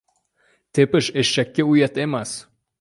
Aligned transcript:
•Tepish 0.77 1.11
eshakka 1.25 1.69
uyat 1.75 2.03
emas. 2.09 2.37